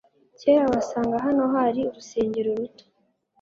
[0.39, 2.83] Kera wasangaga hano hari urusengero ruto.